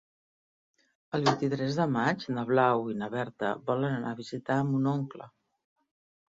[1.17, 5.31] El vint-i-tres de maig na Blau i na Berta volen anar a visitar mon oncle.